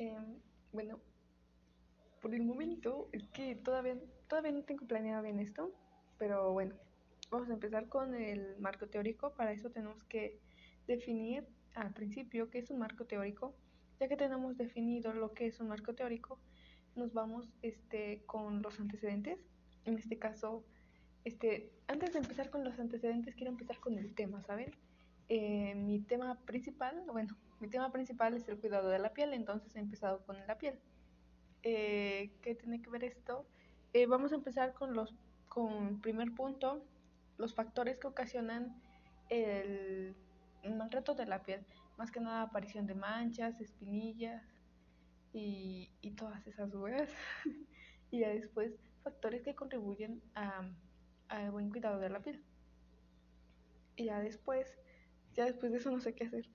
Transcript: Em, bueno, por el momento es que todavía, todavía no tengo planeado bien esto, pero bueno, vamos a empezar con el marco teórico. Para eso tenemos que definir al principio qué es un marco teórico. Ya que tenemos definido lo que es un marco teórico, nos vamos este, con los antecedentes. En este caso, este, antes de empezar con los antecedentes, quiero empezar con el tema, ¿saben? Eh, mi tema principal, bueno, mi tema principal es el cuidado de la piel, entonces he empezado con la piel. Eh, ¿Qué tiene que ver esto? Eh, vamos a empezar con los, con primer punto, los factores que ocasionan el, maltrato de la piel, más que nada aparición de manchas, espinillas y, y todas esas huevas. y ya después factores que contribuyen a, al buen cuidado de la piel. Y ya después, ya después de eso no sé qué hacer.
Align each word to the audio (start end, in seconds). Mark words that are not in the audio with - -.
Em, 0.00 0.40
bueno, 0.72 0.98
por 2.22 2.34
el 2.34 2.42
momento 2.42 3.10
es 3.12 3.28
que 3.34 3.54
todavía, 3.54 3.98
todavía 4.28 4.52
no 4.52 4.62
tengo 4.62 4.86
planeado 4.86 5.22
bien 5.22 5.38
esto, 5.38 5.74
pero 6.16 6.54
bueno, 6.54 6.74
vamos 7.30 7.50
a 7.50 7.52
empezar 7.52 7.86
con 7.90 8.14
el 8.14 8.56
marco 8.60 8.86
teórico. 8.86 9.34
Para 9.34 9.52
eso 9.52 9.68
tenemos 9.68 10.02
que 10.04 10.40
definir 10.86 11.46
al 11.74 11.92
principio 11.92 12.48
qué 12.48 12.60
es 12.60 12.70
un 12.70 12.78
marco 12.78 13.04
teórico. 13.04 13.54
Ya 13.98 14.08
que 14.08 14.16
tenemos 14.16 14.56
definido 14.56 15.12
lo 15.12 15.34
que 15.34 15.48
es 15.48 15.60
un 15.60 15.68
marco 15.68 15.94
teórico, 15.94 16.38
nos 16.96 17.12
vamos 17.12 17.52
este, 17.60 18.22
con 18.24 18.62
los 18.62 18.80
antecedentes. 18.80 19.38
En 19.84 19.98
este 19.98 20.18
caso, 20.18 20.64
este, 21.26 21.72
antes 21.88 22.14
de 22.14 22.20
empezar 22.20 22.48
con 22.48 22.64
los 22.64 22.78
antecedentes, 22.78 23.34
quiero 23.34 23.50
empezar 23.50 23.78
con 23.80 23.98
el 23.98 24.14
tema, 24.14 24.42
¿saben? 24.44 24.70
Eh, 25.32 25.76
mi 25.76 26.00
tema 26.00 26.40
principal, 26.44 27.04
bueno, 27.06 27.36
mi 27.60 27.68
tema 27.68 27.92
principal 27.92 28.34
es 28.34 28.48
el 28.48 28.58
cuidado 28.58 28.88
de 28.88 28.98
la 28.98 29.12
piel, 29.12 29.32
entonces 29.32 29.76
he 29.76 29.78
empezado 29.78 30.24
con 30.26 30.36
la 30.44 30.58
piel. 30.58 30.76
Eh, 31.62 32.32
¿Qué 32.42 32.56
tiene 32.56 32.82
que 32.82 32.90
ver 32.90 33.04
esto? 33.04 33.46
Eh, 33.92 34.06
vamos 34.06 34.32
a 34.32 34.34
empezar 34.34 34.74
con 34.74 34.92
los, 34.92 35.14
con 35.46 36.00
primer 36.00 36.34
punto, 36.34 36.84
los 37.38 37.54
factores 37.54 37.96
que 37.98 38.08
ocasionan 38.08 38.82
el, 39.28 40.16
maltrato 40.76 41.14
de 41.14 41.26
la 41.26 41.44
piel, 41.44 41.64
más 41.96 42.10
que 42.10 42.18
nada 42.18 42.42
aparición 42.42 42.88
de 42.88 42.96
manchas, 42.96 43.60
espinillas 43.60 44.42
y, 45.32 45.92
y 46.00 46.10
todas 46.10 46.44
esas 46.48 46.74
huevas. 46.74 47.08
y 48.10 48.18
ya 48.18 48.30
después 48.30 48.72
factores 49.04 49.42
que 49.42 49.54
contribuyen 49.54 50.20
a, 50.34 50.68
al 51.28 51.52
buen 51.52 51.70
cuidado 51.70 52.00
de 52.00 52.10
la 52.10 52.18
piel. 52.18 52.42
Y 53.94 54.06
ya 54.06 54.18
después, 54.18 54.76
ya 55.34 55.44
después 55.46 55.72
de 55.72 55.78
eso 55.78 55.90
no 55.90 56.00
sé 56.00 56.14
qué 56.14 56.24
hacer. 56.24 56.44